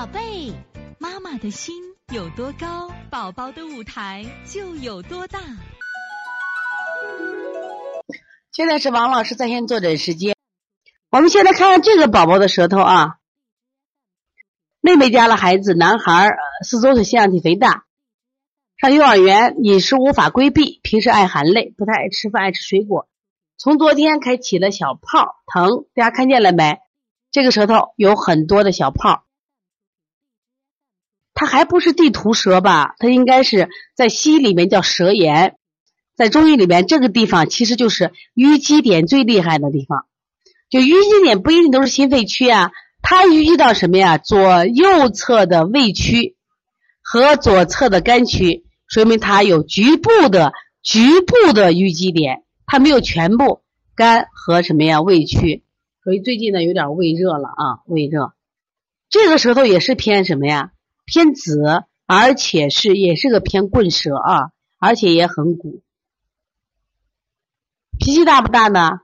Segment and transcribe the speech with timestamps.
[0.00, 0.50] 宝贝，
[0.98, 1.74] 妈妈的心
[2.10, 5.38] 有多高，宝宝的舞台就有多大。
[8.50, 10.34] 现在是王老师在线坐诊时间。
[11.10, 13.18] 我们现在看看这个宝宝的舌头啊。
[14.80, 16.30] 妹妹家的孩子，男孩，
[16.64, 17.84] 四周岁，腺样体肥大，
[18.78, 23.06] 上幼儿园，饮食无法规避，平时爱含泪，不太爱吃饭，爱吃水果。
[23.58, 26.78] 从昨天开起了小泡，疼，大家看见了没？
[27.30, 29.26] 这个舌头有很多的小泡。
[31.40, 32.96] 它还不是地图舌吧？
[32.98, 35.56] 它应该是在西医里面叫舌炎，
[36.14, 40.04] 在中医里面这个地方其实就是淤积点最厉害的地方。
[40.68, 44.18] 就淤积点不一定都是心肺区啊，它淤积到什么呀？
[44.18, 46.36] 左右侧的胃区
[47.02, 53.62] 和左侧的肝区，说明它有局部的局部的淤积点，它没有全部
[53.96, 55.64] 肝和什么呀胃区。
[56.04, 58.34] 所以最近呢有点胃热了啊，胃热。
[59.08, 60.72] 这个舌头也是偏什么呀？
[61.12, 61.60] 偏紫，
[62.06, 65.82] 而且是也是个偏棍舌啊，而且也很鼓。
[67.98, 69.00] 脾气大不大呢？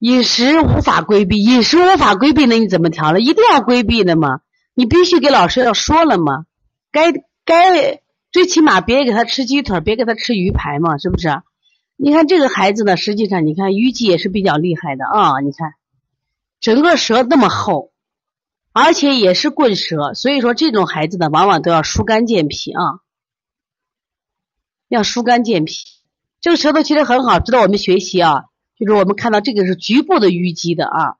[0.00, 3.20] 饮食无法规避，饮食无法规避，那你怎么调了？
[3.20, 4.40] 一定要规避的嘛，
[4.74, 6.46] 你必须给老师要说了嘛，
[6.90, 7.12] 该
[7.44, 11.40] 该最起码别给他吃鸡腿，别给他吃鱼排嘛，是不是？
[11.94, 15.74] 你看这个孩子呢，实际上你看淤积也是比较厉害的啊，你看
[16.58, 17.92] 整个舌那么厚。
[18.72, 23.00] 而且也是棍舌，所以说这种孩子呢，往往都要疏肝健脾啊，
[24.88, 25.84] 要疏肝健脾。
[26.40, 28.44] 这个舌头其实很好，值得我们学习啊。
[28.78, 31.16] 就是我们看到这个是局部的淤积的啊，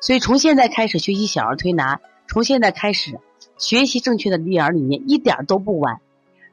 [0.00, 3.18] 所以从现在开始学习小儿推拿，从现在开始
[3.58, 6.00] 学习正确的育儿理念，一点都不晚。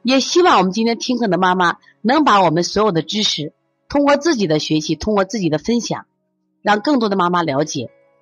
[0.02, 3.52] 也希望我们今天听课的妈妈能把我们所有的知识，
[3.88, 6.06] 通过自己的学习，通过自己的分享，
[6.62, 7.88] 让更多的妈妈了解。